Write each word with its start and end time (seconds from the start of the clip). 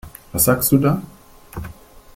Was 0.31 0.45
sagst 0.45 0.71
du 0.71 0.79
da? 0.79 0.99